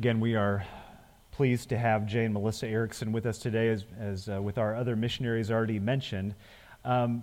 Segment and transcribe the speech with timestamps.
[0.00, 0.64] Again, we are
[1.30, 4.74] pleased to have Jay and Melissa Erickson with us today, as, as uh, with our
[4.74, 6.34] other missionaries already mentioned.
[6.86, 7.22] Um,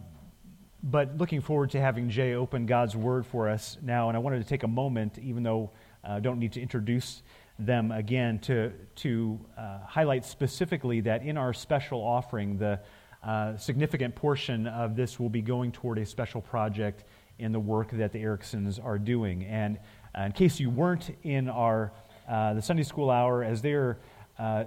[0.83, 4.09] but looking forward to having Jay open God's Word for us now.
[4.09, 5.71] And I wanted to take a moment, even though
[6.03, 7.23] I uh, don't need to introduce
[7.57, 12.79] them again, to, to uh, highlight specifically that in our special offering, the
[13.23, 17.05] uh, significant portion of this will be going toward a special project
[17.39, 19.45] in the work that the Ericksons are doing.
[19.45, 19.79] And
[20.15, 21.91] uh, in case you weren't in our
[22.27, 23.99] uh, the Sunday school hour, as they're
[24.37, 24.65] uh,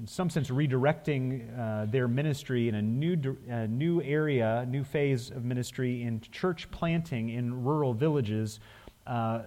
[0.00, 5.30] in some sense redirecting uh, their ministry in a new, uh, new area, new phase
[5.30, 8.60] of ministry in church planting in rural villages,
[9.06, 9.42] uh,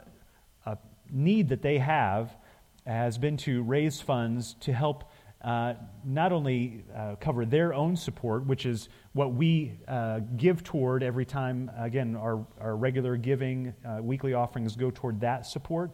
[0.68, 0.78] a
[1.12, 2.38] need that they have
[2.86, 5.06] has been to raise funds to help
[5.42, 5.74] uh,
[6.06, 11.26] not only uh, cover their own support, which is what we uh, give toward every
[11.26, 15.92] time, again, our, our regular giving, weekly offerings go toward that support,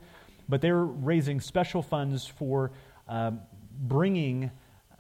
[0.50, 2.72] but they're raising special funds for
[3.08, 3.40] um,
[3.82, 4.52] bringing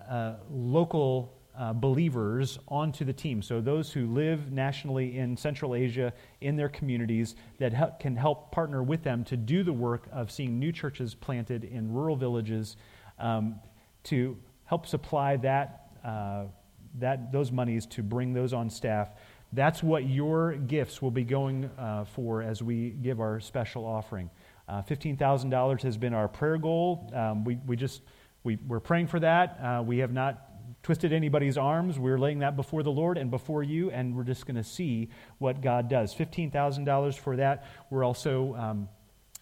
[0.07, 3.41] uh, local uh, believers onto the team.
[3.41, 8.81] So, those who live nationally in Central Asia in their communities that can help partner
[8.81, 12.77] with them to do the work of seeing new churches planted in rural villages
[13.19, 13.59] um,
[14.05, 16.43] to help supply that, uh,
[16.99, 19.09] that, those monies to bring those on staff.
[19.51, 24.29] That's what your gifts will be going uh, for as we give our special offering.
[24.69, 27.09] Uh, $15,000 has been our prayer goal.
[27.13, 28.01] Um, we, we just
[28.43, 29.59] we, we're praying for that.
[29.61, 30.45] Uh, we have not
[30.83, 31.99] twisted anybody's arms.
[31.99, 35.09] We're laying that before the Lord and before you, and we're just going to see
[35.39, 36.13] what God does.
[36.13, 37.65] $15,000 for that.
[37.89, 38.89] We're also um,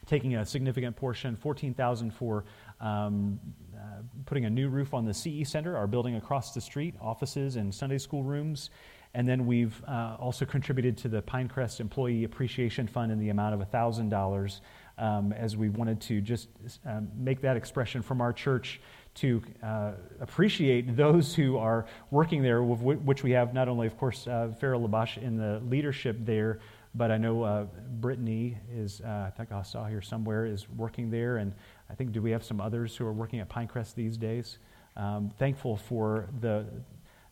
[0.05, 2.45] taking a significant portion, $14,000 for
[2.79, 3.39] um,
[3.75, 7.55] uh, putting a new roof on the CE Center, our building across the street, offices
[7.55, 8.69] and Sunday school rooms.
[9.13, 13.59] And then we've uh, also contributed to the Pinecrest Employee Appreciation Fund in the amount
[13.59, 14.59] of $1,000
[14.97, 16.47] um, as we wanted to just
[16.85, 18.79] um, make that expression from our church
[19.15, 24.27] to uh, appreciate those who are working there, which we have not only, of course,
[24.27, 26.59] uh, Farrell Labash in the leadership there,
[26.93, 27.65] but I know uh,
[27.99, 31.37] Brittany is, uh, I think I saw here somewhere, is working there.
[31.37, 31.53] And
[31.89, 34.57] I think, do we have some others who are working at Pinecrest these days?
[34.95, 36.65] Um, thankful for the,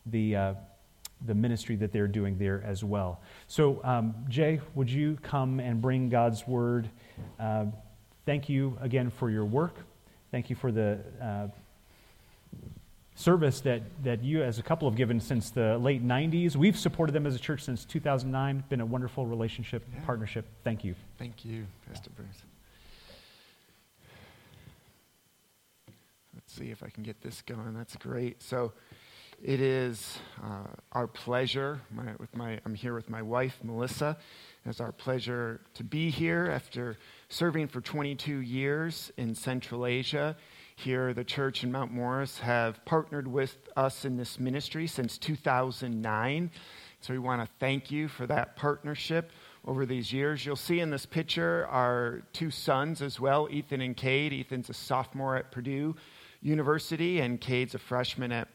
[0.06, 0.54] the uh,
[1.24, 3.20] the ministry that they're doing there as well.
[3.48, 6.90] So, um, Jay, would you come and bring God's word?
[7.40, 7.66] Uh,
[8.26, 9.76] thank you again for your work.
[10.30, 11.48] Thank you for the uh,
[13.14, 16.54] service that, that you as a couple have given since the late 90s.
[16.54, 18.64] We've supported them as a church since 2009.
[18.68, 20.00] Been a wonderful relationship, yeah.
[20.04, 20.44] partnership.
[20.64, 20.94] Thank you.
[21.18, 22.28] Thank you, Pastor Bruce.
[26.34, 27.74] Let's see if I can get this going.
[27.74, 28.42] That's great.
[28.42, 28.72] So,
[29.46, 34.16] it is uh, our pleasure, my, with my, I'm here with my wife, Melissa.
[34.64, 36.98] It's our pleasure to be here after
[37.28, 40.36] serving for 22 years in Central Asia.
[40.74, 46.50] Here, the church in Mount Morris have partnered with us in this ministry since 2009.
[47.00, 49.30] So we want to thank you for that partnership
[49.64, 50.44] over these years.
[50.44, 54.32] You'll see in this picture our two sons as well, Ethan and Cade.
[54.32, 55.94] Ethan's a sophomore at Purdue
[56.42, 58.48] University, and Cade's a freshman at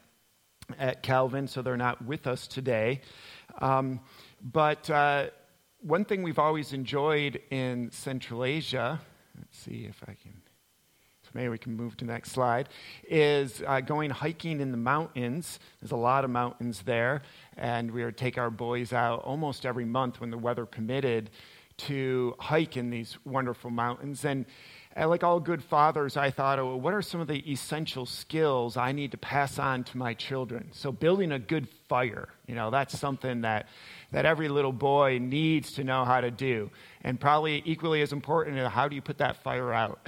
[0.80, 3.02] at Calvin, so they're not with us today.
[3.60, 4.00] Um,
[4.42, 5.28] but uh,
[5.82, 9.00] one thing we've always enjoyed in Central Asia,
[9.38, 10.42] let's see if I can,
[11.24, 12.70] so maybe we can move to the next slide,
[13.08, 15.60] is uh, going hiking in the mountains.
[15.80, 17.22] There's a lot of mountains there,
[17.58, 21.30] and we would take our boys out almost every month when the weather permitted
[21.78, 24.24] to hike in these wonderful mountains.
[24.26, 24.46] And
[24.94, 28.76] and like all good fathers, I thought, oh, what are some of the essential skills
[28.76, 30.70] I need to pass on to my children?
[30.74, 33.68] So, building a good fire, you know, that's something that,
[34.12, 36.70] that every little boy needs to know how to do.
[37.04, 40.06] And probably equally as important, how do you put that fire out?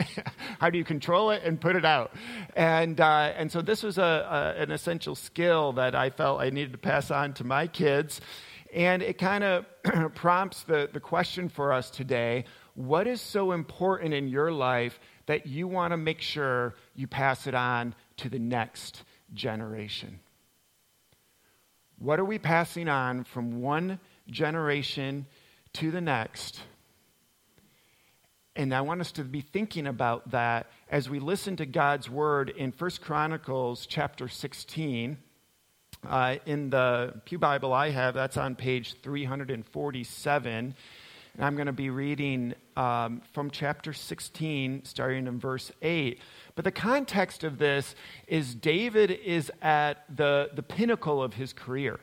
[0.58, 2.12] how do you control it and put it out?
[2.56, 6.50] And, uh, and so, this was a, a, an essential skill that I felt I
[6.50, 8.20] needed to pass on to my kids.
[8.72, 9.66] And it kind of
[10.16, 15.46] prompts the, the question for us today what is so important in your life that
[15.46, 20.20] you want to make sure you pass it on to the next generation?
[21.98, 25.26] What are we passing on from one generation
[25.74, 26.60] to the next?
[28.56, 32.50] And I want us to be thinking about that as we listen to God's word
[32.50, 35.18] in 1 Chronicles chapter 16.
[36.06, 40.74] Uh, in the Pew Bible I have, that's on page 347.
[41.36, 46.20] And I'm going to be reading um, from chapter 16, starting in verse 8.
[46.54, 47.96] But the context of this
[48.28, 51.98] is David is at the, the pinnacle of his career.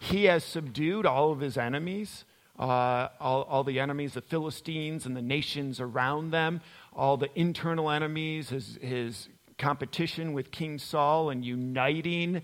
[0.00, 2.24] He has subdued all of his enemies,
[2.58, 6.62] uh, all, all the enemies, the Philistines and the nations around them.
[6.94, 9.28] all the internal enemies, his, his
[9.58, 12.40] competition with King Saul, and uniting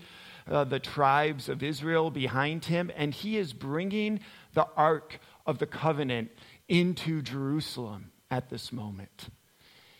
[0.49, 2.91] uh, the tribes of Israel behind him.
[2.95, 4.19] And he is bringing
[4.53, 6.31] the Ark of the Covenant
[6.67, 9.29] into Jerusalem at this moment.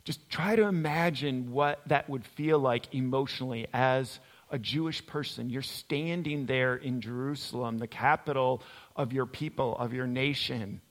[0.03, 5.49] Just try to imagine what that would feel like emotionally as a Jewish person.
[5.49, 8.63] You're standing there in Jerusalem, the capital
[8.95, 10.81] of your people, of your nation.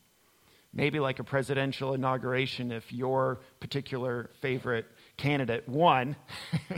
[0.72, 4.86] Maybe like a presidential inauguration if your particular favorite
[5.16, 6.14] candidate won.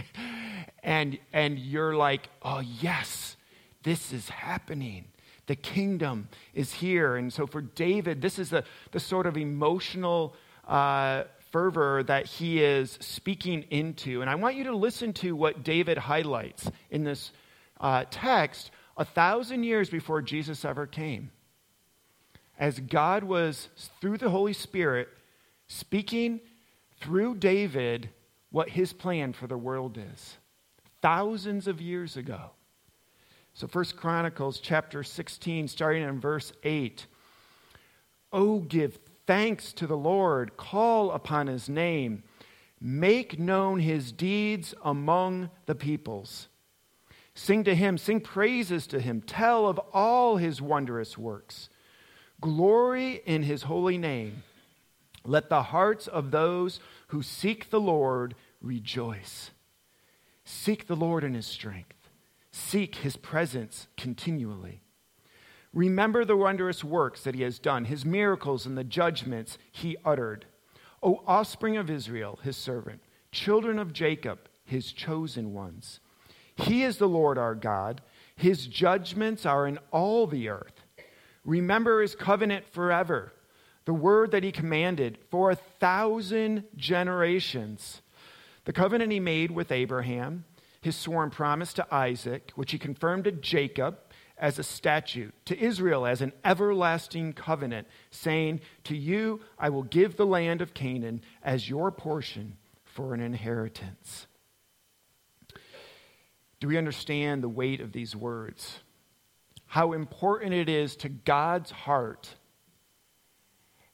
[0.83, 3.37] and, and you're like, oh, yes,
[3.83, 5.12] this is happening.
[5.53, 7.17] The kingdom is here.
[7.17, 10.35] And so for David, this is the, the sort of emotional
[10.67, 14.23] uh, fervor that he is speaking into.
[14.23, 17.33] And I want you to listen to what David highlights in this
[17.79, 21.31] uh, text a thousand years before Jesus ever came.
[22.59, 23.69] As God was,
[24.01, 25.11] through the Holy Spirit,
[25.69, 26.41] speaking
[26.99, 28.09] through David
[28.51, 30.39] what his plan for the world is.
[31.03, 32.53] Thousands of years ago.
[33.55, 37.07] So First Chronicles chapter 16, starting in verse 8.
[38.33, 42.23] Oh, give thanks to the Lord, call upon his name,
[42.81, 46.49] make known his deeds among the peoples.
[47.35, 51.69] Sing to him, sing praises to him, tell of all his wondrous works.
[52.41, 54.43] Glory in his holy name.
[55.25, 59.51] Let the hearts of those who seek the Lord rejoice.
[60.45, 62.02] Seek the Lord in his strength,
[62.53, 64.83] seek his presence continually.
[65.73, 70.45] Remember the wondrous works that he has done, his miracles and the judgments he uttered.
[71.03, 73.01] O offspring of Israel, his servant,
[73.33, 76.01] children of Jacob, his chosen ones.
[76.57, 78.03] He is the Lord our God.
[78.37, 80.85] His judgments are in all the earth.
[81.45, 83.33] Remember his covenant forever,
[83.85, 88.03] the word that he commanded for a thousand generations.
[88.65, 90.45] The covenant he made with Abraham,
[90.83, 93.99] his sworn promise to Isaac, which he confirmed to Jacob
[94.37, 100.17] as a statute, to Israel as an everlasting covenant, saying, To you I will give
[100.17, 104.27] the land of Canaan as your portion for an inheritance.
[106.59, 108.81] Do we understand the weight of these words?
[109.67, 112.35] How important it is to God's heart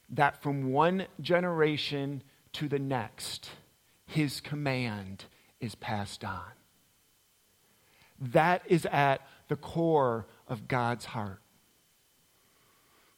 [0.09, 3.51] that from one generation to the next,
[4.07, 5.25] his command
[5.59, 6.58] is passed on.
[8.19, 11.41] That is at the core of God's heart.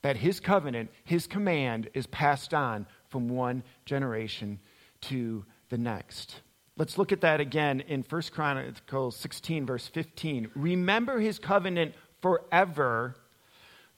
[0.01, 4.59] That his covenant, his command is passed on from one generation
[5.01, 6.41] to the next.
[6.77, 10.51] Let's look at that again in 1 Chronicles 16, verse 15.
[10.55, 13.15] Remember his covenant forever,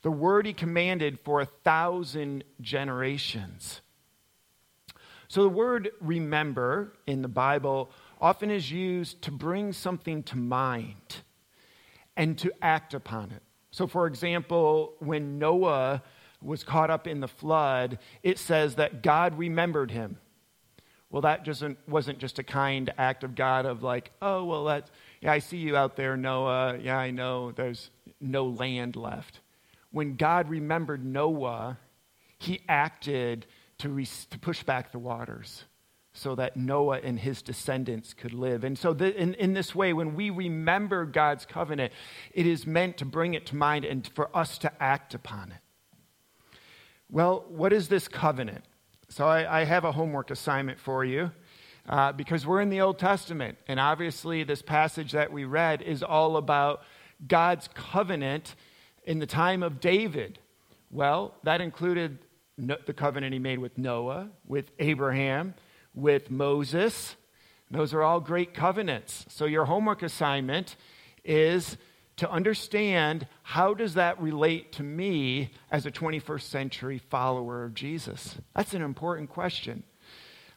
[0.02, 3.80] the word he commanded for a thousand generations.
[5.28, 7.90] So the word remember in the Bible
[8.24, 11.16] often is used to bring something to mind
[12.16, 13.42] and to act upon it.
[13.70, 16.02] So, for example, when Noah
[16.40, 20.16] was caught up in the flood, it says that God remembered him.
[21.10, 24.82] Well, that just wasn't just a kind act of God of like, oh, well,
[25.20, 26.78] yeah, I see you out there, Noah.
[26.78, 27.90] Yeah, I know there's
[28.22, 29.40] no land left.
[29.90, 31.76] When God remembered Noah,
[32.38, 33.44] he acted
[33.78, 35.64] to, re- to push back the waters
[36.16, 38.62] so that Noah and his descendants could live.
[38.62, 41.92] And so, the, in, in this way, when we remember God's covenant,
[42.32, 45.58] it is meant to bring it to mind and for us to act upon it.
[47.10, 48.64] Well, what is this covenant?
[49.08, 51.32] So, I, I have a homework assignment for you.
[51.86, 56.02] Uh, because we're in the Old Testament, and obviously, this passage that we read is
[56.02, 56.80] all about
[57.28, 58.54] God's covenant
[59.02, 60.38] in the time of David.
[60.90, 62.20] Well, that included
[62.56, 65.52] the covenant he made with Noah, with Abraham,
[65.94, 67.16] with Moses.
[67.70, 69.26] Those are all great covenants.
[69.28, 70.76] So your homework assignment
[71.24, 71.76] is
[72.16, 78.36] to understand how does that relate to me as a 21st century follower of Jesus?
[78.54, 79.82] That's an important question.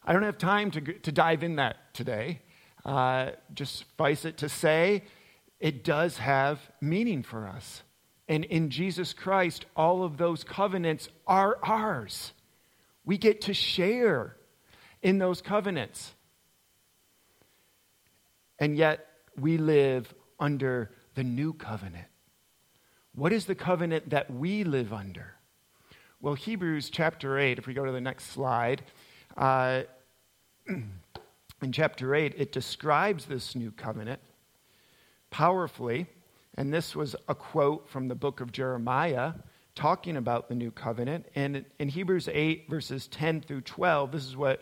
[0.06, 2.41] I don't have time to, to dive in that today.
[2.86, 5.03] Uh, just suffice it to say,
[5.60, 7.82] it does have meaning for us.
[8.29, 12.32] And in Jesus Christ, all of those covenants are ours.
[13.03, 14.37] We get to share
[15.01, 16.13] in those covenants.
[18.60, 19.06] And yet,
[19.39, 22.08] we live under the new covenant.
[23.13, 25.34] What is the covenant that we live under?
[26.22, 28.84] Well, Hebrews chapter 8, if we go to the next slide,
[29.36, 29.84] uh,
[30.68, 34.20] in chapter 8, it describes this new covenant
[35.30, 36.08] powerfully.
[36.56, 39.34] And this was a quote from the book of Jeremiah
[39.75, 41.27] talking about the new covenant.
[41.36, 44.62] And in Hebrews 8, verses 10 through 12, this is what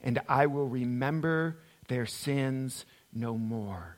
[0.00, 3.96] and I will remember their sins no more.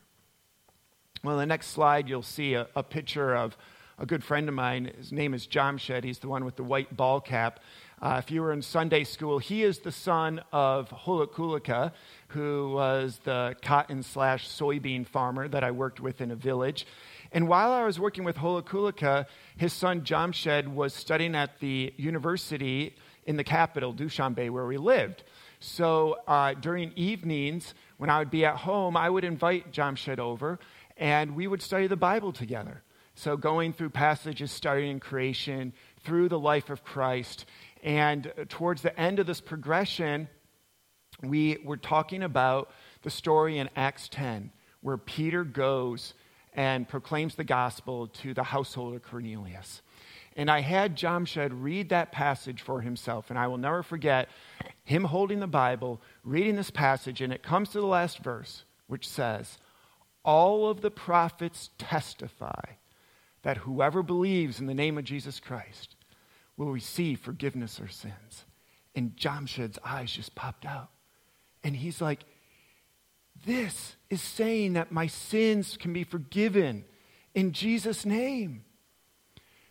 [1.23, 3.57] Well, the next slide, you'll see a, a picture of
[3.99, 4.91] a good friend of mine.
[4.97, 6.03] His name is Jamshed.
[6.05, 7.61] He's the one with the white ball cap.
[8.01, 11.93] Uh, if you were in Sunday school, he is the son of Holokulika,
[12.29, 16.87] who was the cotton slash soybean farmer that I worked with in a village.
[17.31, 19.27] And while I was working with Holokulika,
[19.59, 25.23] his son Jamshed was studying at the university in the capital, Dushanbe, where we lived.
[25.61, 30.59] So uh, during evenings, when I would be at home, I would invite Jamshed over,
[30.97, 32.83] and we would study the Bible together.
[33.15, 37.45] So going through passages studying creation, through the life of Christ.
[37.83, 40.29] And towards the end of this progression,
[41.23, 42.71] we were talking about
[43.03, 44.51] the story in Acts 10,
[44.81, 46.15] where Peter goes
[46.55, 49.83] and proclaims the gospel to the household of Cornelius.
[50.37, 54.29] And I had Jamshed read that passage for himself, and I will never forget
[54.85, 59.09] him holding the Bible, reading this passage, and it comes to the last verse, which
[59.09, 59.59] says,
[60.25, 62.63] All of the prophets testify
[63.43, 65.97] that whoever believes in the name of Jesus Christ
[66.57, 68.45] will receive forgiveness of sins.
[68.95, 70.91] And Jamshed's eyes just popped out.
[71.65, 72.25] And he's like,
[73.47, 76.85] This is saying that my sins can be forgiven
[77.35, 78.65] in Jesus' name.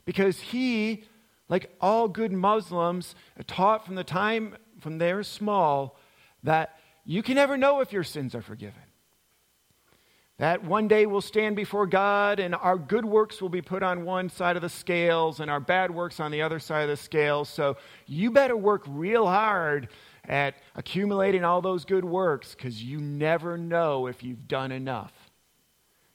[0.06, 1.03] Because he,
[1.48, 3.15] like all good Muslims,
[3.48, 5.98] taught from the time from they're small
[6.44, 8.82] that you can never know if your sins are forgiven.
[10.38, 14.06] That one day we'll stand before God and our good works will be put on
[14.06, 16.96] one side of the scales and our bad works on the other side of the
[16.96, 17.50] scales.
[17.50, 17.75] So
[18.08, 19.89] you better work real hard
[20.24, 25.12] at accumulating all those good works because you never know if you've done enough.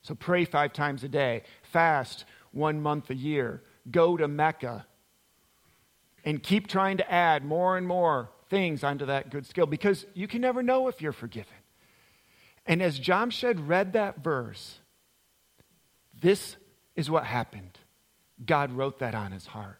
[0.00, 4.86] So pray five times a day, fast one month a year, go to Mecca,
[6.24, 10.26] and keep trying to add more and more things onto that good skill because you
[10.26, 11.52] can never know if you're forgiven.
[12.66, 14.78] And as Jamshed read that verse,
[16.20, 16.56] this
[16.96, 17.78] is what happened.
[18.44, 19.78] God wrote that on his heart.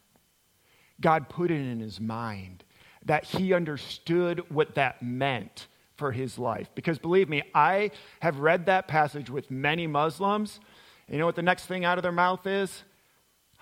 [1.01, 2.63] God put it in his mind
[3.07, 6.69] that he understood what that meant for his life.
[6.75, 10.61] Because believe me, I have read that passage with many Muslims.
[11.09, 12.83] You know what the next thing out of their mouth is?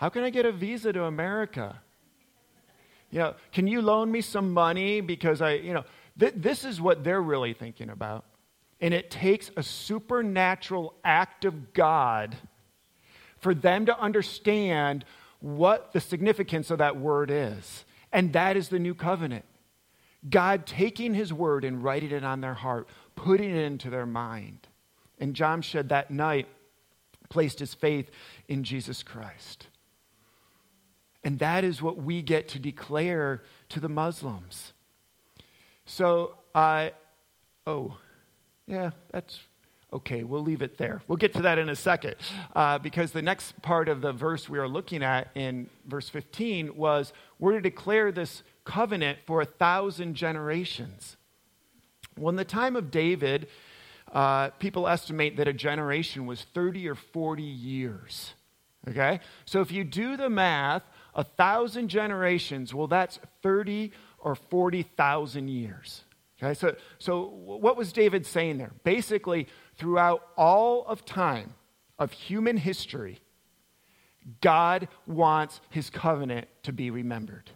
[0.03, 1.81] How can I get a visa to America?
[3.13, 5.85] You know, can you loan me some money because I, you know,
[6.19, 8.25] th- this is what they're really thinking about.
[8.81, 12.35] And it takes a supernatural act of God
[13.39, 15.05] for them to understand
[15.39, 17.85] what the significance of that word is.
[18.13, 19.45] And that is the new covenant.
[20.29, 24.67] God taking his word and writing it on their heart, putting it into their mind.
[25.21, 26.49] And Jamshed that night
[27.29, 28.11] placed his faith
[28.49, 29.69] in Jesus Christ.
[31.25, 34.73] And that is what we get to declare to the Muslims.
[35.87, 36.93] So, I,
[37.67, 37.97] uh, oh,
[38.67, 39.41] yeah, that's
[39.93, 40.25] okay.
[40.25, 41.03] We'll leave it there.
[41.07, 42.17] We'll get to that in a second.
[42.55, 46.77] Uh, because the next part of the verse we are looking at in verse 15
[46.77, 51.17] was we're to declare this covenant for a thousand generations.
[52.19, 53.49] Well, in the time of David,
[54.13, 58.35] uh, people estimate that a generation was 30 or 40 years.
[58.89, 59.21] Okay?
[59.45, 60.83] So if you do the math,
[61.15, 66.05] a thousand generations, well, that's 30 or 40,000 years.
[66.43, 68.73] Okay, so, so what was David saying there?
[68.83, 71.55] Basically, throughout all of time
[71.99, 73.21] of human history,
[74.41, 77.51] God wants his covenant to be remembered.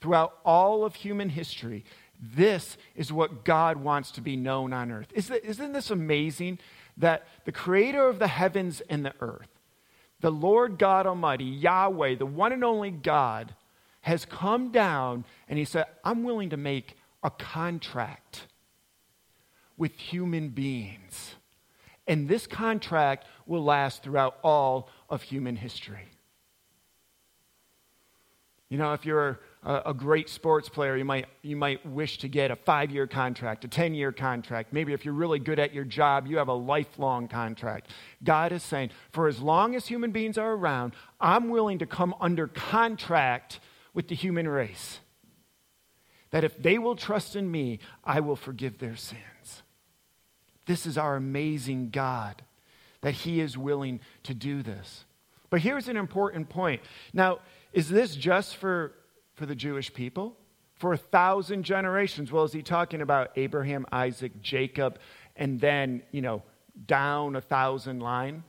[0.00, 1.84] Throughout all of human history,
[2.20, 5.08] this is what God wants to be known on earth.
[5.12, 6.58] Isn't this amazing
[6.96, 9.48] that the creator of the heavens and the earth,
[10.20, 13.54] the Lord God Almighty, Yahweh, the one and only God,
[14.00, 18.46] has come down and he said, I'm willing to make a contract
[19.76, 21.34] with human beings.
[22.06, 26.08] And this contract will last throughout all of human history.
[28.68, 32.28] You know, if you're a, a great sports player, you might, you might wish to
[32.28, 34.72] get a five year contract, a 10 year contract.
[34.72, 37.88] Maybe if you're really good at your job, you have a lifelong contract.
[38.22, 42.14] God is saying, for as long as human beings are around, I'm willing to come
[42.20, 43.60] under contract
[43.94, 45.00] with the human race.
[46.30, 49.62] that if they will trust in me, I will forgive their sins.
[50.66, 52.42] This is our amazing God,
[53.00, 55.06] that He is willing to do this.
[55.50, 56.82] But here's an important point.
[57.14, 57.38] Now,
[57.72, 58.92] is this just for,
[59.38, 60.36] for the Jewish people?
[60.74, 62.30] For a thousand generations?
[62.30, 64.98] Well, is he talking about Abraham, Isaac, Jacob,
[65.34, 66.42] and then, you know,
[66.86, 68.44] down a thousand line?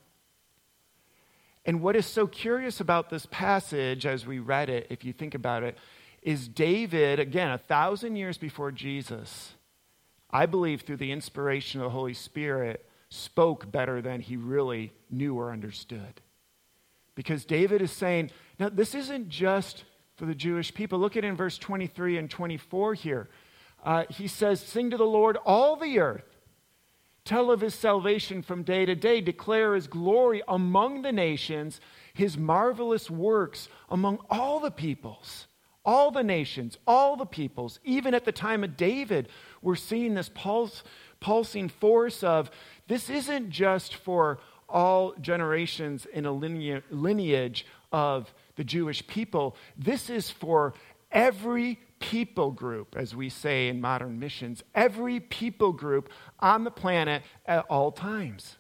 [1.66, 5.36] And what is so curious about this passage as we read it, if you think
[5.36, 5.78] about it,
[6.22, 9.54] is David, again, a thousand years before Jesus,
[10.30, 15.36] I believe through the inspiration of the Holy Spirit, spoke better than he really knew
[15.36, 16.22] or understood.
[17.16, 19.84] Because David is saying, now, this isn't just
[20.20, 21.00] for the Jewish people.
[21.00, 23.30] Look at in verse 23 and 24 here.
[23.84, 26.26] Uh, he says, Sing to the Lord all the earth.
[27.24, 29.22] Tell of his salvation from day to day.
[29.22, 31.80] Declare his glory among the nations,
[32.14, 35.48] his marvelous works among all the peoples
[35.86, 39.28] all the nations, all the peoples, even at the time of David,
[39.62, 40.84] we're seeing this pulse,
[41.20, 42.52] pulsing force of
[42.88, 49.56] this isn't just for all generations in a lineage of the Jewish people.
[49.78, 50.74] This is for
[51.14, 56.10] every people group, as we say in modern missions, every people group
[56.42, 58.58] on the planet at all times.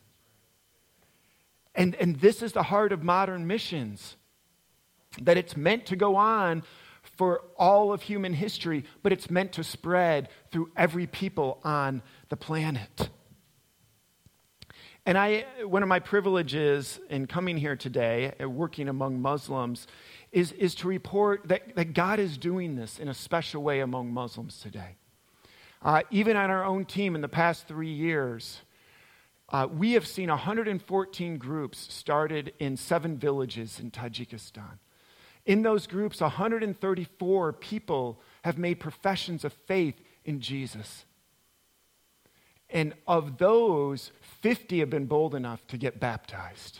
[1.75, 4.15] And, and this is the heart of modern missions
[5.21, 6.63] that it's meant to go on
[7.17, 12.37] for all of human history, but it's meant to spread through every people on the
[12.37, 13.09] planet.
[15.05, 19.87] And I, one of my privileges in coming here today, uh, working among Muslims,
[20.31, 24.13] is, is to report that, that God is doing this in a special way among
[24.13, 24.97] Muslims today.
[25.81, 28.61] Uh, even on our own team in the past three years,
[29.51, 34.77] uh, we have seen 114 groups started in seven villages in Tajikistan.
[35.45, 41.05] In those groups, 134 people have made professions of faith in Jesus.
[42.69, 44.11] And of those,
[44.41, 46.79] 50 have been bold enough to get baptized.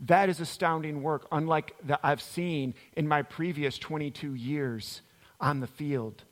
[0.00, 5.02] That is astounding work, unlike that I've seen in my previous 22 years
[5.40, 6.24] on the field.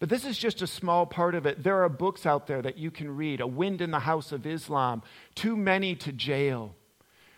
[0.00, 1.62] But this is just a small part of it.
[1.62, 4.46] There are books out there that you can read A Wind in the House of
[4.46, 5.02] Islam,
[5.34, 6.74] Too Many to Jail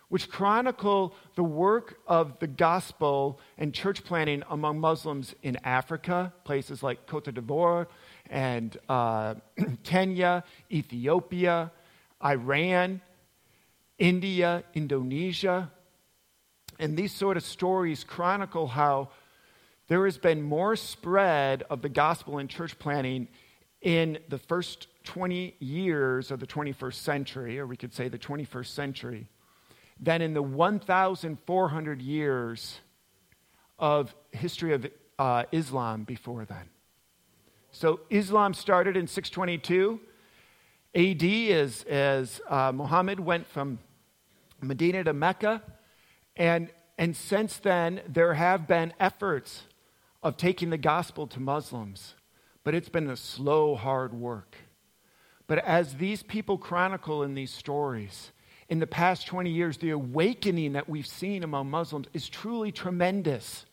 [0.08, 6.82] which chronicle the work of the gospel and church planting among Muslims in Africa, places
[6.82, 7.86] like Cote d'Ivoire
[8.30, 9.34] and uh,
[9.82, 11.70] Kenya, Ethiopia,
[12.24, 13.00] Iran,
[13.98, 15.70] India, Indonesia.
[16.78, 19.10] And these sort of stories chronicle how
[19.88, 23.28] there has been more spread of the gospel and church planting
[23.80, 28.66] in the first 20 years of the 21st century, or we could say the 21st
[28.66, 29.28] century,
[30.00, 32.80] than in the 1,400 years
[33.78, 34.86] of history of
[35.18, 36.68] uh, Islam before then.
[37.78, 40.00] So Islam started in 622
[40.94, 43.78] AD as, as uh, Muhammad went from
[44.62, 45.62] Medina to Mecca.
[46.36, 49.64] And, and since then, there have been efforts
[50.22, 52.14] of taking the gospel to Muslims,
[52.64, 54.56] but it's been a slow, hard work.
[55.46, 58.32] But as these people chronicle in these stories,
[58.70, 63.66] in the past 20 years, the awakening that we've seen among Muslims is truly tremendous.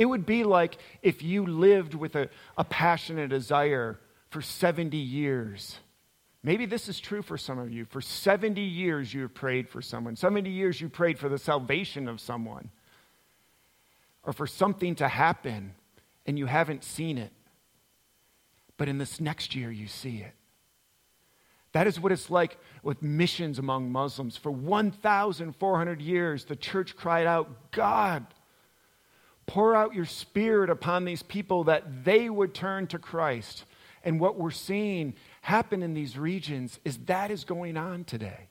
[0.00, 5.78] It would be like if you lived with a, a passionate desire for 70 years.
[6.42, 7.84] Maybe this is true for some of you.
[7.84, 10.16] For 70 years, you have prayed for someone.
[10.16, 12.70] 70 years, you prayed for the salvation of someone
[14.22, 15.74] or for something to happen,
[16.24, 17.32] and you haven't seen it.
[18.78, 20.32] But in this next year, you see it.
[21.72, 24.38] That is what it's like with missions among Muslims.
[24.38, 28.24] For 1,400 years, the church cried out, God,
[29.50, 33.64] pour out your spirit upon these people that they would turn to Christ.
[34.04, 38.46] And what we're seeing happen in these regions is that is going on today.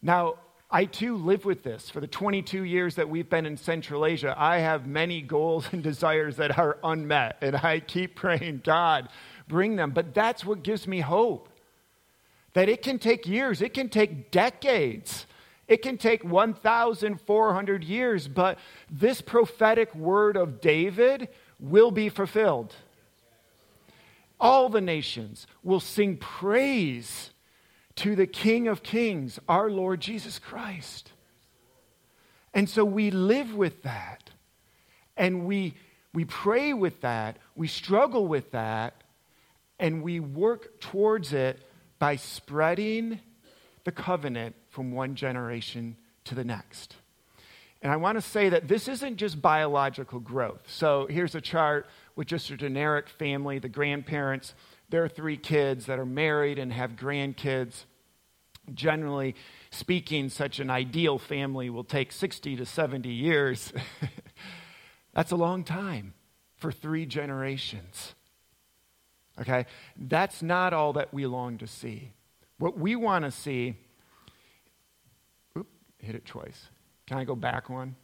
[0.00, 0.36] Now,
[0.70, 1.90] I too live with this.
[1.90, 5.82] For the 22 years that we've been in Central Asia, I have many goals and
[5.82, 7.38] desires that are unmet.
[7.40, 9.08] And I keep praying, God,
[9.48, 9.90] bring them.
[9.90, 11.48] But that's what gives me hope
[12.52, 15.26] that it can take years, it can take decades,
[15.72, 18.58] it can take 1,400 years, but
[18.90, 22.74] this prophetic word of David will be fulfilled.
[24.38, 27.30] All the nations will sing praise
[27.96, 31.12] to the King of Kings, our Lord Jesus Christ.
[32.52, 34.28] And so we live with that.
[35.16, 35.72] And we,
[36.12, 37.38] we pray with that.
[37.56, 39.04] We struggle with that.
[39.78, 41.66] And we work towards it
[41.98, 43.20] by spreading
[43.84, 46.96] the covenant from one generation to the next.
[47.82, 50.62] And I want to say that this isn't just biological growth.
[50.66, 54.54] So here's a chart with just a generic family, the grandparents,
[54.88, 57.84] their three kids that are married and have grandkids.
[58.72, 59.34] Generally
[59.70, 63.72] speaking, such an ideal family will take 60 to 70 years.
[65.12, 66.14] That's a long time
[66.56, 68.14] for three generations.
[69.40, 69.66] Okay?
[69.96, 72.12] That's not all that we long to see.
[72.58, 73.74] What we want to see,
[76.02, 76.68] hit it twice.
[77.06, 77.96] Can I go back one?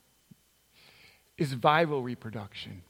[1.37, 2.83] Is viral reproduction.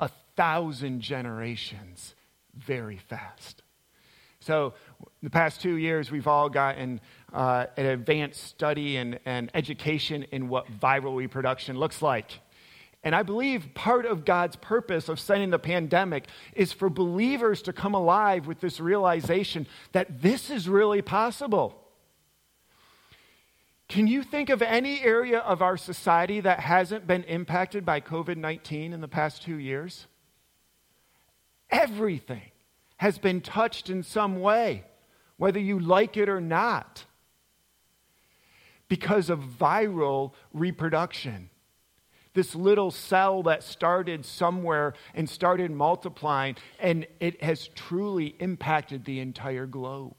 [0.00, 2.14] A thousand generations
[2.54, 3.62] very fast.
[4.40, 4.74] So,
[5.22, 7.00] the past two years, we've all gotten
[7.32, 12.40] uh, an advanced study and, and education in what viral reproduction looks like.
[13.02, 17.72] And I believe part of God's purpose of sending the pandemic is for believers to
[17.72, 21.87] come alive with this realization that this is really possible.
[23.88, 28.36] Can you think of any area of our society that hasn't been impacted by COVID
[28.36, 30.06] 19 in the past two years?
[31.70, 32.50] Everything
[32.98, 34.84] has been touched in some way,
[35.36, 37.04] whether you like it or not,
[38.88, 41.50] because of viral reproduction
[42.38, 49.18] this little cell that started somewhere and started multiplying, and it has truly impacted the
[49.18, 50.14] entire globe.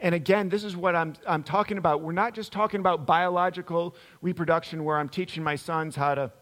[0.00, 2.00] And again, this is what I'm, I'm talking about.
[2.00, 6.32] We're not just talking about biological reproduction where I'm teaching my sons how to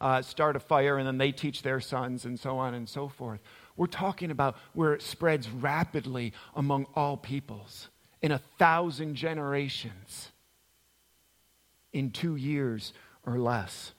[0.00, 3.08] uh, start a fire and then they teach their sons and so on and so
[3.08, 3.40] forth.
[3.76, 7.88] We're talking about where it spreads rapidly among all peoples
[8.22, 10.30] in a thousand generations
[11.92, 12.92] in two years
[13.26, 13.92] or less.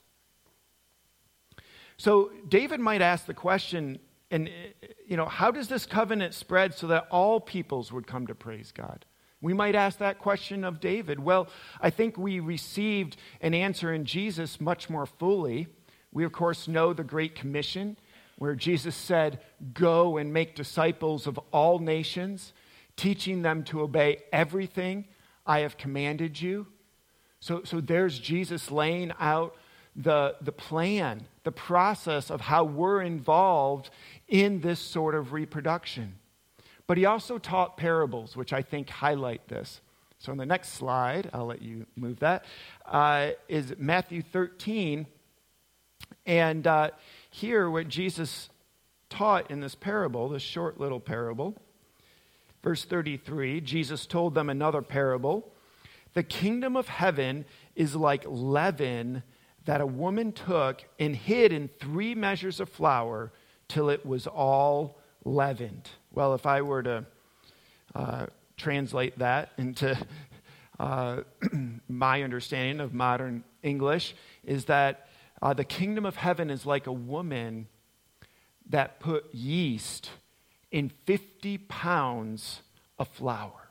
[1.97, 3.99] So David might ask the question,
[4.31, 8.27] and uh, you know, how does this covenant spread so that all peoples would come
[8.27, 9.05] to praise God?
[9.41, 11.19] We might ask that question of David.
[11.19, 11.47] Well,
[11.79, 15.67] I think we received an answer in Jesus much more fully.
[16.11, 17.97] We, of course, know the Great Commission,
[18.37, 19.39] where Jesus said,
[19.73, 22.53] Go and make disciples of all nations,
[22.97, 25.05] teaching them to obey everything
[25.45, 26.67] I have commanded you.
[27.39, 29.55] So, so there's Jesus laying out
[29.95, 33.89] the, the plan, the process of how we're involved
[34.29, 36.15] in this sort of reproduction.
[36.87, 39.81] But he also taught parables, which I think highlight this.
[40.19, 42.45] So, on the next slide, I'll let you move that,
[42.85, 45.05] uh, is Matthew 13.
[46.25, 46.91] And uh,
[47.29, 48.49] here, what Jesus
[49.09, 51.55] taught in this parable, this short little parable,
[52.63, 55.51] verse 33, Jesus told them another parable
[56.13, 59.23] the kingdom of heaven is like leaven
[59.65, 63.31] that a woman took and hid in three measures of flour
[63.69, 65.89] till it was all leavened.
[66.11, 67.05] Well, if I were to
[67.95, 68.25] uh,
[68.57, 69.97] translate that into
[70.79, 71.21] uh,
[71.87, 75.07] my understanding of modern English, is that
[75.41, 77.67] uh, the kingdom of heaven is like a woman
[78.69, 80.09] that put yeast
[80.71, 82.61] in 50 pounds
[82.97, 83.69] of flour.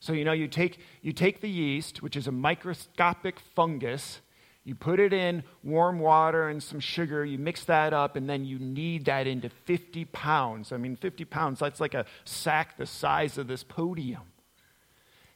[0.00, 4.20] So, you know, you take, you take the yeast, which is a microscopic fungus,
[4.66, 8.44] you put it in warm water and some sugar, you mix that up, and then
[8.44, 10.72] you knead that into 50 pounds.
[10.72, 14.22] I mean, 50 pounds, that's like a sack the size of this podium.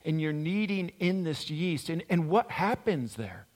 [0.05, 1.89] And you're kneading in this yeast.
[1.91, 3.47] And, and what happens there?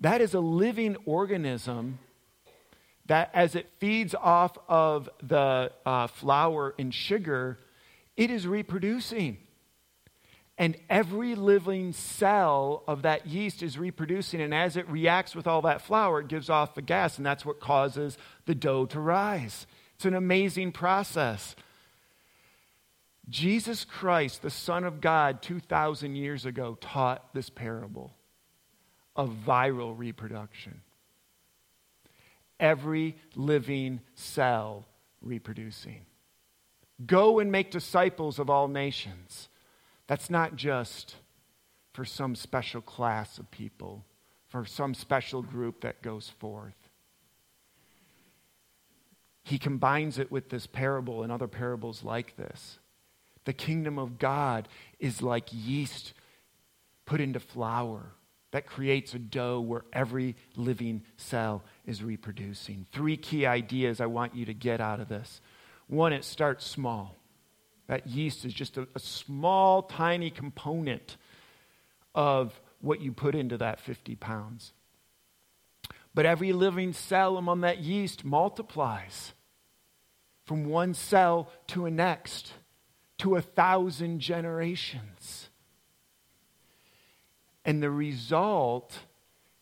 [0.00, 1.98] That is a living organism
[3.04, 7.58] that, as it feeds off of the uh, flour and sugar,
[8.16, 9.36] it is reproducing.
[10.58, 14.40] And every living cell of that yeast is reproducing.
[14.40, 17.18] And as it reacts with all that flour, it gives off the gas.
[17.18, 18.16] And that's what causes
[18.46, 19.66] the dough to rise.
[19.96, 21.54] It's an amazing process.
[23.28, 28.14] Jesus Christ, the Son of God, 2,000 years ago, taught this parable
[29.14, 30.80] of viral reproduction.
[32.58, 34.86] Every living cell
[35.20, 36.06] reproducing.
[37.04, 39.48] Go and make disciples of all nations
[40.06, 41.16] that's not just
[41.92, 44.04] for some special class of people,
[44.48, 46.74] for some special group that goes forth.
[49.42, 52.78] He combines it with this parable and other parables like this.
[53.44, 56.12] The kingdom of God is like yeast
[57.04, 58.12] put into flour
[58.50, 62.86] that creates a dough where every living cell is reproducing.
[62.92, 65.40] Three key ideas I want you to get out of this.
[65.88, 67.14] One, it starts small.
[67.86, 71.16] That yeast is just a, a small, tiny component
[72.14, 74.72] of what you put into that 50 pounds.
[76.14, 79.34] But every living cell among that yeast multiplies
[80.44, 82.52] from one cell to a next,
[83.18, 85.50] to a thousand generations.
[87.64, 89.00] And the result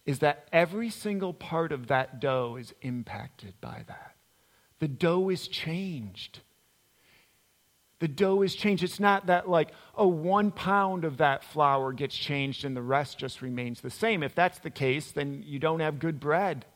[0.04, 4.14] is that every single part of that dough is impacted by that.
[4.78, 6.40] The dough is changed.
[8.00, 8.83] The dough is changed.
[8.83, 13.18] It's not that, like, oh, one pound of that flour gets changed and the rest
[13.18, 14.22] just remains the same.
[14.22, 16.66] If that's the case, then you don't have good bread.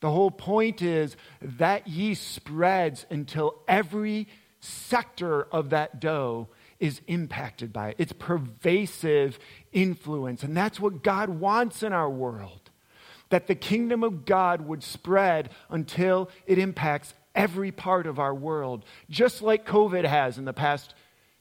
[0.00, 4.28] The whole point is that yeast spreads until every
[4.60, 7.96] sector of that dough is impacted by it.
[7.98, 9.38] It's pervasive
[9.72, 10.42] influence.
[10.42, 12.70] And that's what God wants in our world
[13.30, 18.84] that the kingdom of God would spread until it impacts every part of our world,
[19.08, 20.92] just like COVID has in the past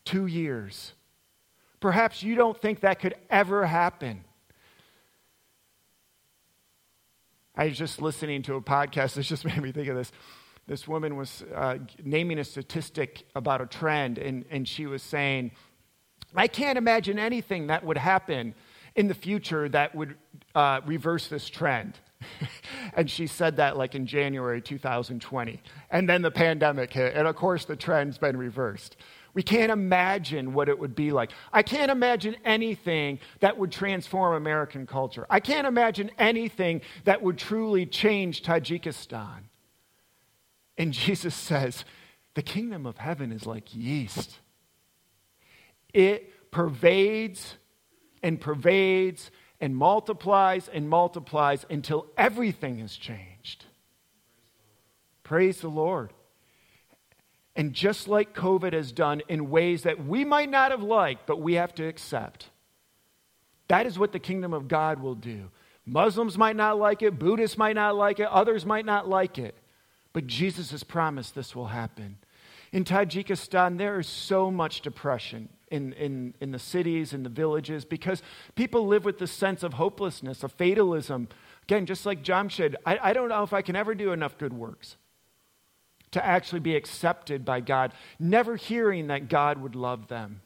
[0.06, 0.94] two years.
[1.80, 4.24] Perhaps you don't think that could ever happen.
[7.56, 10.12] I was just listening to a podcast that just made me think of this.
[10.68, 15.52] This woman was uh, naming a statistic about a trend, and, and she was saying,
[16.36, 18.54] I can't imagine anything that would happen
[18.96, 20.16] in the future that would
[20.54, 21.98] uh, reverse this trend.
[22.94, 25.62] and she said that like in January 2020.
[25.90, 27.16] And then the pandemic hit.
[27.16, 28.98] And of course, the trend's been reversed.
[29.34, 31.32] We can't imagine what it would be like.
[31.54, 35.28] I can't imagine anything that would transform American culture.
[35.30, 39.44] I can't imagine anything that would truly change Tajikistan.
[40.78, 41.86] And Jesus says,
[42.34, 44.40] the kingdom of heaven is like yeast.
[45.94, 47.58] It pervades
[48.24, 53.66] and pervades and multiplies and multiplies until everything is changed.
[55.24, 56.14] Praise the Lord.
[57.56, 61.42] And just like COVID has done in ways that we might not have liked, but
[61.42, 62.50] we have to accept,
[63.68, 65.50] that is what the kingdom of God will do.
[65.86, 69.56] Muslims might not like it, Buddhists might not like it, others might not like it,
[70.14, 72.18] but Jesus has promised this will happen.
[72.72, 77.86] In Tajikistan, there is so much depression in, in, in the cities, in the villages,
[77.86, 78.22] because
[78.56, 81.28] people live with this sense of hopelessness, of fatalism.
[81.64, 84.54] Again, just like Jamshed, I, I don't know if I can ever do enough good
[84.54, 84.98] works
[86.12, 90.42] to actually be accepted by God, never hearing that God would love them,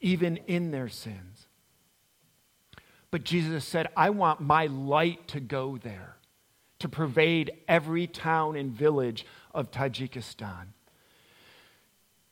[0.00, 1.46] even in their sins.
[3.10, 6.16] But Jesus said, I want my light to go there,
[6.80, 10.66] to pervade every town and village of Tajikistan.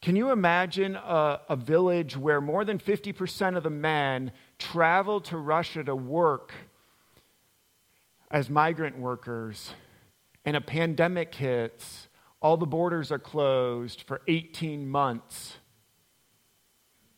[0.00, 5.36] Can you imagine a, a, village where more than 50% of the men travel to
[5.36, 6.52] Russia to work
[8.30, 9.72] as migrant workers,
[10.44, 12.08] and a pandemic hits,
[12.40, 15.56] all the borders are closed for 18 months?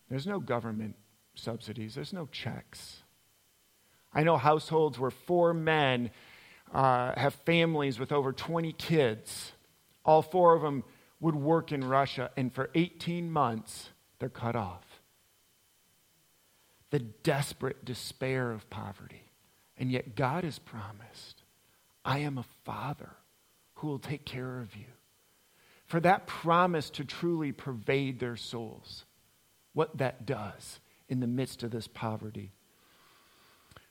[0.08, 0.96] There's no government
[1.34, 3.02] subsidies, there's no checks.
[4.12, 6.10] I know households where four men
[6.72, 9.52] uh, have families with over 20 kids,
[10.04, 10.82] all four of them
[11.20, 14.85] would work in Russia, and for 18 months, they're cut off.
[16.90, 19.30] The desperate despair of poverty.
[19.76, 21.42] And yet, God has promised,
[22.04, 23.11] I am a father
[23.74, 24.87] who will take care of you.
[25.87, 29.04] For that promise to truly pervade their souls,
[29.72, 32.52] what that does in the midst of this poverty.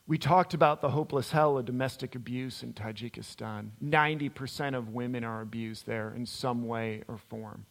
[0.10, 3.69] We talked about the hopeless hell of domestic abuse in Tajikistan.
[3.80, 7.67] 90% of women are abused there in some way or form.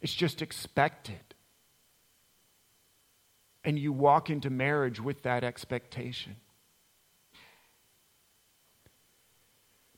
[0.00, 1.20] It's just expected.
[3.64, 6.36] And you walk into marriage with that expectation.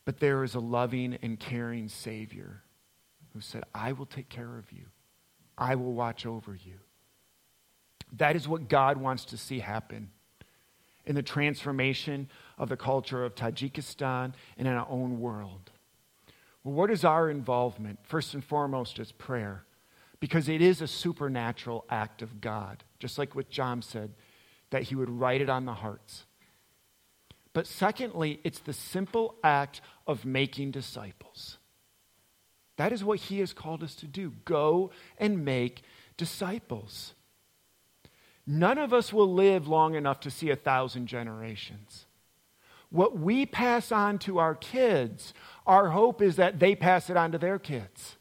[0.04, 2.64] But there is a loving and caring Savior
[3.32, 4.86] who said, I will take care of you,
[5.56, 6.80] I will watch over you.
[8.14, 10.10] That is what God wants to see happen
[11.06, 15.70] in the transformation of the culture of Tajikistan and in our own world.
[16.62, 17.98] Well, what is our involvement?
[18.02, 19.64] First and foremost, is prayer,
[20.20, 24.14] because it is a supernatural act of God, just like what John said,
[24.70, 26.24] that he would write it on the hearts.
[27.52, 31.58] But secondly, it's the simple act of making disciples.
[32.76, 35.82] That is what he has called us to do go and make
[36.16, 37.14] disciples.
[38.46, 42.06] None of us will live long enough to see a thousand generations.
[42.90, 45.34] What we pass on to our kids,
[45.66, 48.16] our hope is that they pass it on to their kids.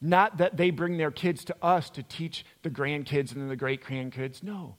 [0.00, 3.56] Not that they bring their kids to us to teach the grandkids and then the
[3.56, 4.42] great grandkids.
[4.42, 4.76] No.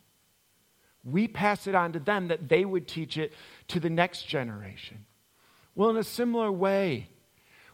[1.05, 3.33] We pass it on to them that they would teach it
[3.69, 5.05] to the next generation.
[5.75, 7.09] Well, in a similar way,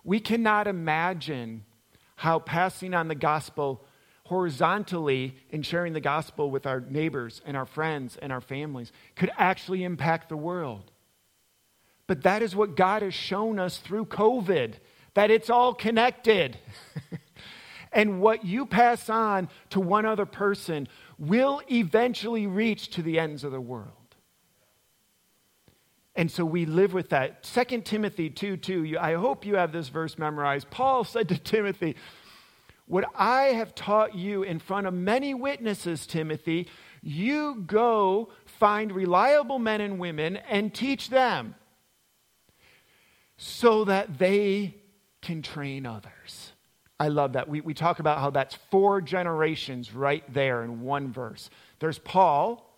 [0.04, 1.65] we cannot imagine
[2.15, 3.84] how passing on the gospel
[4.30, 9.32] horizontally in sharing the gospel with our neighbors and our friends and our families could
[9.38, 10.92] actually impact the world.
[12.08, 14.74] But that is what God has shown us through COVID
[15.15, 16.58] that it's all connected.
[17.92, 20.88] And what you pass on to one other person
[21.18, 23.94] will eventually reach to the ends of the world.
[26.15, 27.44] And so we live with that.
[27.44, 30.70] 2 Timothy 2 2, I hope you have this verse memorized.
[30.70, 31.96] Paul said to Timothy,
[32.89, 36.67] What I have taught you in front of many witnesses, Timothy,
[37.04, 41.54] you go find reliable men and women and teach them
[43.38, 44.73] so that they
[45.21, 46.54] can train others.
[46.99, 47.47] I love that.
[47.47, 51.52] We, we talk about how that's four generations right there in one verse.
[51.78, 52.75] There's Paul,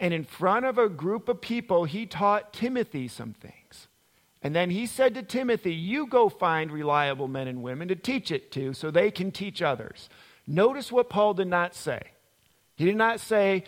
[0.00, 3.87] and in front of a group of people, he taught Timothy some things.
[4.48, 8.30] And then he said to Timothy, You go find reliable men and women to teach
[8.30, 10.08] it to so they can teach others.
[10.46, 12.00] Notice what Paul did not say.
[12.74, 13.64] He did not say,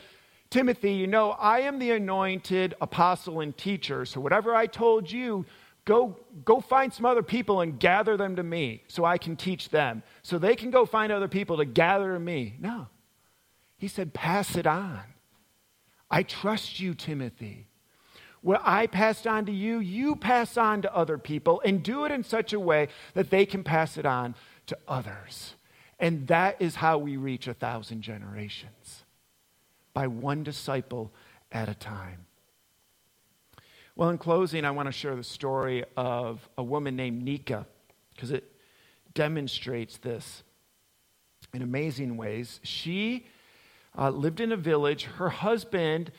[0.48, 5.44] Timothy, you know, I am the anointed apostle and teacher, so whatever I told you,
[5.84, 6.16] go,
[6.46, 10.02] go find some other people and gather them to me so I can teach them,
[10.22, 12.56] so they can go find other people to gather to me.
[12.58, 12.86] No.
[13.76, 15.02] He said, pass it on.
[16.10, 17.66] I trust you, Timothy.
[18.42, 22.12] What I passed on to you, you pass on to other people and do it
[22.12, 24.34] in such a way that they can pass it on
[24.66, 25.54] to others.
[25.98, 29.04] And that is how we reach a thousand generations
[29.92, 31.12] by one disciple
[31.52, 32.26] at a time.
[33.94, 37.66] Well, in closing, I want to share the story of a woman named Nika
[38.14, 38.50] because it
[39.12, 40.42] demonstrates this
[41.52, 42.60] in amazing ways.
[42.62, 43.26] She
[43.98, 45.04] uh, lived in a village.
[45.04, 46.12] Her husband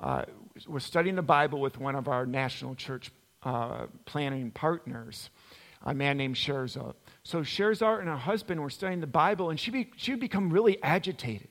[0.00, 0.24] uh,
[0.66, 3.10] was studying the Bible with one of our national church
[3.42, 5.30] uh, planning partners,
[5.82, 6.94] a man named Sherzot.
[7.24, 10.50] So Sherzot and her husband were studying the Bible, and she, be, she would become
[10.50, 11.48] really agitated.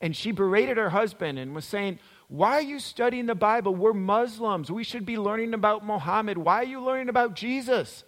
[0.00, 1.98] And she berated her husband and was saying,
[2.28, 3.74] why are you studying the Bible?
[3.74, 4.70] We're Muslims.
[4.70, 6.38] We should be learning about Muhammad.
[6.38, 8.04] Why are you learning about Jesus?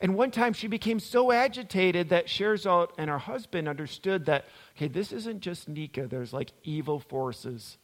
[0.00, 4.88] And one time she became so agitated that Sherzot and her husband understood that, okay,
[4.88, 7.76] this isn't just Nika, there's like evil forces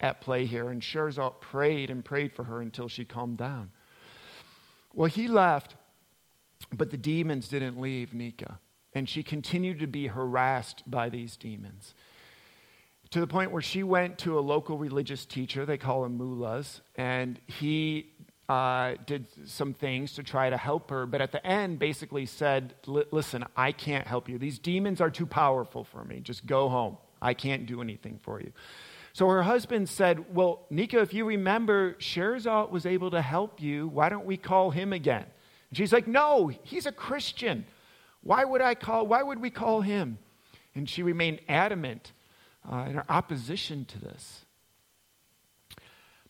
[0.00, 0.68] at play here.
[0.68, 3.70] And Sherzot prayed and prayed for her until she calmed down.
[4.94, 5.76] Well, he left,
[6.72, 8.58] but the demons didn't leave Nika.
[8.94, 11.94] And she continued to be harassed by these demons
[13.10, 16.80] to the point where she went to a local religious teacher, they call him mullahs,
[16.96, 18.12] and he
[18.48, 22.74] uh, did some things to try to help her, but at the end basically said,
[22.86, 24.38] Listen, I can't help you.
[24.38, 26.20] These demons are too powerful for me.
[26.20, 26.96] Just go home.
[27.20, 28.52] I can't do anything for you.
[29.16, 33.88] So her husband said, Well, Nika, if you remember, Sherzot was able to help you.
[33.88, 35.24] Why don't we call him again?
[35.70, 37.64] And she's like, No, he's a Christian.
[38.22, 40.18] Why would I call, why would we call him?
[40.74, 42.12] And she remained adamant
[42.70, 44.44] uh, in her opposition to this.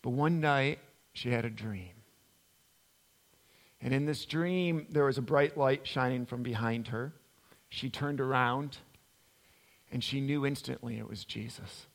[0.01, 0.79] But one night,
[1.13, 2.05] she had a dream.
[3.83, 7.13] And in this dream, there was a bright light shining from behind her.
[7.69, 8.79] She turned around,
[9.91, 11.89] and she knew instantly it was Jesus.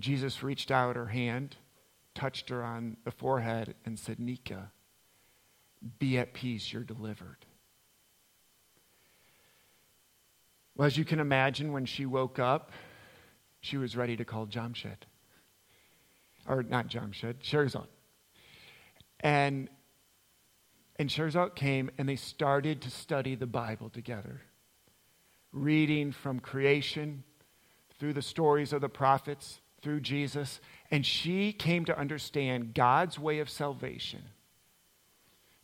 [0.00, 1.56] Jesus reached out her hand,
[2.14, 4.72] touched her on the forehead, and said, Nika,
[5.98, 7.46] be at peace, you're delivered.
[10.76, 12.72] Well, as you can imagine, when she woke up,
[13.60, 15.04] she was ready to call Jamshed.
[16.48, 17.88] Or not Jamshed, Sherzot.
[19.20, 19.68] And,
[20.96, 24.40] and Sherzot came and they started to study the Bible together,
[25.52, 27.24] reading from creation
[27.98, 30.60] through the stories of the prophets, through Jesus.
[30.90, 34.22] And she came to understand God's way of salvation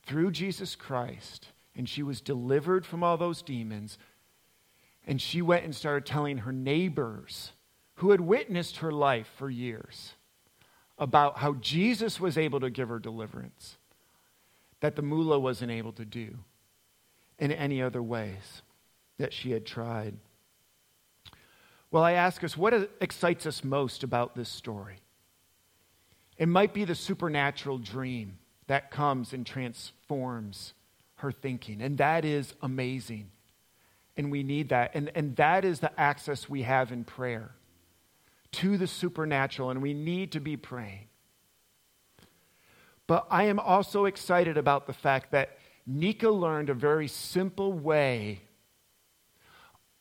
[0.04, 1.48] through Jesus Christ.
[1.74, 3.98] And she was delivered from all those demons
[5.06, 7.52] and she went and started telling her neighbors
[7.96, 10.14] who had witnessed her life for years
[10.98, 13.76] about how Jesus was able to give her deliverance
[14.80, 16.38] that the mullah wasn't able to do
[17.38, 18.62] in any other ways
[19.18, 20.16] that she had tried.
[21.96, 24.98] Well, I ask us, what excites us most about this story?
[26.36, 30.74] It might be the supernatural dream that comes and transforms
[31.14, 33.30] her thinking, and that is amazing
[34.14, 34.90] and we need that.
[34.92, 37.52] And, and that is the access we have in prayer
[38.52, 41.06] to the supernatural, and we need to be praying.
[43.06, 48.42] But I am also excited about the fact that Nika learned a very simple way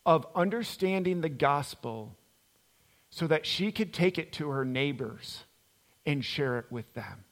[0.06, 2.16] of understanding the gospel
[3.10, 5.43] so that she could take it to her neighbors
[6.06, 7.24] and share it with them.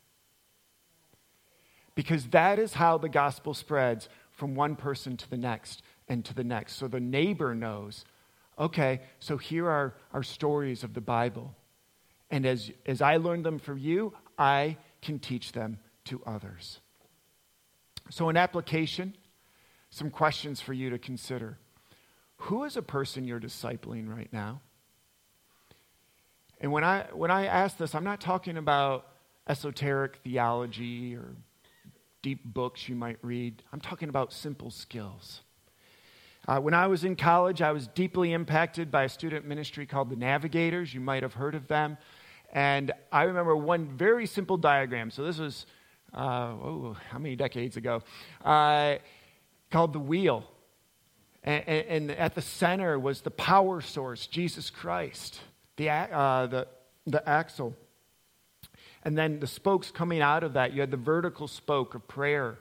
[1.95, 6.33] Because that is how the gospel spreads from one person to the next and to
[6.33, 6.73] the next.
[6.73, 8.05] So the neighbor knows,
[8.57, 11.55] okay, so here are our stories of the Bible.
[12.31, 16.79] And as, as I learn them from you, I can teach them to others.
[18.09, 19.15] So, an application
[19.93, 21.59] some questions for you to consider.
[22.47, 24.59] Who is a person you're discipling right now?
[26.59, 29.07] And when I, when I ask this, I'm not talking about
[29.47, 31.35] esoteric theology or
[32.21, 33.63] deep books you might read.
[33.71, 35.41] I'm talking about simple skills.
[36.45, 40.09] Uh, when I was in college, I was deeply impacted by a student ministry called
[40.09, 40.93] the Navigators.
[40.93, 41.97] You might have heard of them.
[42.51, 45.11] And I remember one very simple diagram.
[45.11, 45.65] So this was,
[46.13, 48.03] uh, oh, how many decades ago?
[48.43, 48.95] Uh,
[49.71, 50.49] called the wheel.
[51.43, 55.41] And, and, at the center was the power source, Jesus Christ,
[55.75, 56.67] the, uh, the,
[57.05, 57.75] the axle.
[59.03, 62.59] And then the spokes coming out of that, you had the vertical spoke of prayer.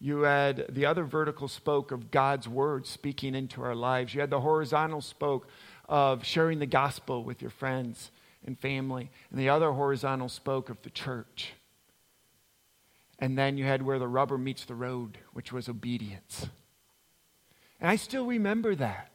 [0.00, 4.14] You had the other vertical spoke of God's word speaking into our lives.
[4.14, 5.46] You had the horizontal spoke
[5.88, 8.10] of sharing the gospel with your friends
[8.44, 11.52] and family, and the other horizontal spoke of the church.
[13.18, 16.48] And then you had where the rubber meets the road, which was obedience.
[17.80, 19.10] And I still remember that.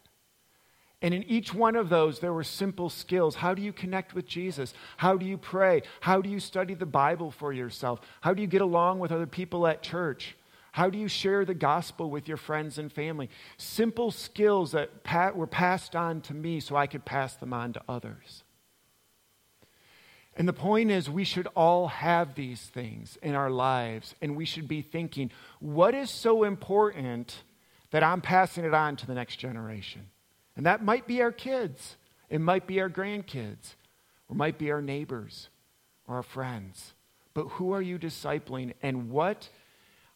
[1.02, 3.36] And in each one of those, there were simple skills.
[3.36, 4.74] How do you connect with Jesus?
[4.98, 5.84] How do you pray?
[6.00, 8.00] How do you study the Bible for yourself?
[8.22, 10.36] How do you get along with other people at church?
[10.72, 13.30] How do you share the gospel with your friends and family?
[13.58, 17.74] Simple skills that pat, were passed on to me so I could pass them on
[17.74, 18.44] to others.
[20.36, 24.44] And the point is, we should all have these things in our lives, and we
[24.44, 27.44] should be thinking, what is so important
[27.96, 30.02] that I'm passing it on to the next generation?
[30.58, 31.96] And that might be our kids,
[32.30, 33.76] it might be our grandkids,
[34.28, 35.48] or might be our neighbors
[36.06, 36.94] or our friends.
[37.34, 39.48] But who are you discipling, and what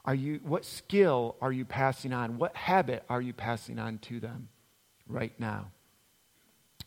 [0.03, 2.37] are you, what skill are you passing on?
[2.37, 4.49] What habit are you passing on to them
[5.07, 5.71] right now?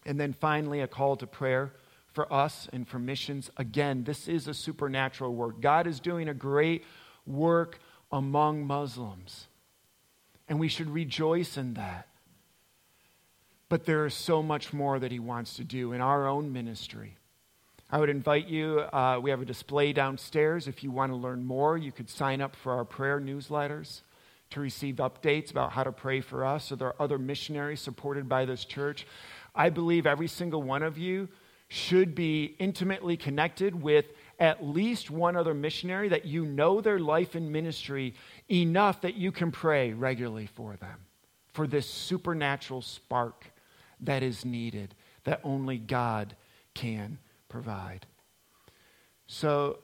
[0.04, 1.72] And then finally, a call to prayer
[2.12, 3.50] for us and for missions.
[3.56, 5.62] Again, this is a supernatural work.
[5.62, 6.84] God is doing a great
[7.24, 7.78] work
[8.10, 9.46] among Muslims,
[10.52, 12.08] and we should rejoice in that.
[13.70, 17.16] But there is so much more that He wants to do in our own ministry.
[17.90, 20.68] I would invite you, uh, we have a display downstairs.
[20.68, 24.02] If you want to learn more, you could sign up for our prayer newsletters
[24.50, 26.70] to receive updates about how to pray for us.
[26.70, 29.06] Or there are other missionaries supported by this church.
[29.54, 31.30] I believe every single one of you
[31.68, 34.04] should be intimately connected with
[34.42, 38.12] at least one other missionary that you know their life and ministry
[38.50, 40.98] enough that you can pray regularly for them,
[41.52, 43.52] for this supernatural spark
[44.00, 46.34] that is needed, that only God
[46.74, 47.18] can
[47.48, 48.04] provide.
[49.28, 49.78] So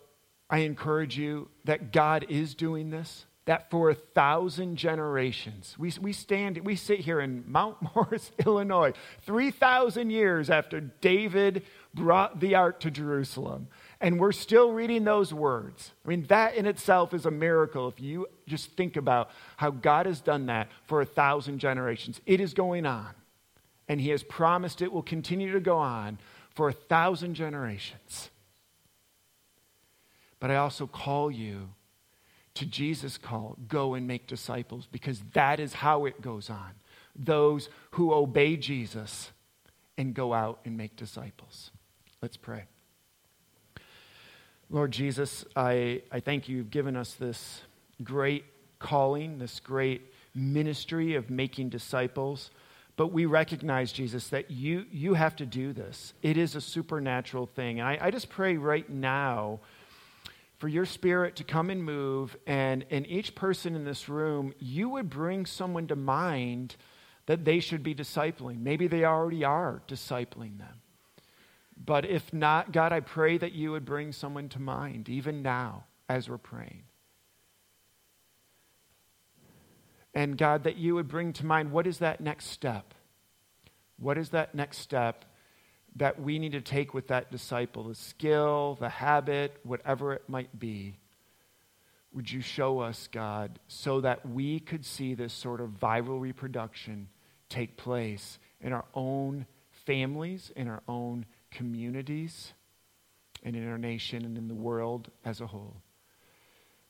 [0.51, 6.13] I encourage you that God is doing this, that for a thousand generations, we, we
[6.13, 8.93] stand, we sit here in Mount Morris, Illinois,
[9.23, 11.63] 3,000 years after David
[11.95, 13.69] brought the ark to Jerusalem.
[14.01, 15.93] And we're still reading those words.
[16.05, 20.07] I mean, that in itself is a miracle if you just think about how God
[20.07, 22.21] has done that for a thousand generations.
[22.25, 23.11] It is going on.
[23.89, 26.19] And He has promised it will continue to go on
[26.55, 28.31] for a thousand generations.
[30.39, 31.71] But I also call you
[32.55, 36.73] to Jesus' call go and make disciples because that is how it goes on.
[37.17, 39.33] Those who obey Jesus
[39.97, 41.73] and go out and make disciples.
[42.23, 42.65] Let's pray.
[44.71, 46.59] Lord Jesus, I, I thank you.
[46.59, 47.63] You've given us this
[48.03, 48.45] great
[48.79, 52.51] calling, this great ministry of making disciples.
[52.97, 56.13] But we recognize, Jesus, that you, you have to do this.
[56.21, 57.81] It is a supernatural thing.
[57.81, 59.61] And I, I just pray right now
[60.59, 64.89] for your spirit to come and move, and in each person in this room, you
[64.89, 66.75] would bring someone to mind
[67.27, 68.61] that they should be discipling.
[68.61, 70.81] Maybe they already are discipling them.
[71.85, 75.85] But if not, God, I pray that you would bring someone to mind, even now,
[76.09, 76.83] as we're praying.
[80.15, 82.95] And God, that you would bring to mind what is that next step?
[83.99, 85.25] What is that next step
[85.97, 87.85] that we need to take with that disciple?
[87.85, 90.99] The skill, the habit, whatever it might be.
[92.13, 97.09] Would you show us, God, so that we could see this sort of viral reproduction
[97.49, 99.47] take place in our own
[99.87, 101.27] families, in our own
[101.59, 102.53] communities,
[103.43, 105.83] and in our nation and in the world as a whole?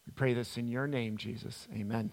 [0.06, 1.66] We pray this in your name, Jesus.
[1.74, 2.12] Amen.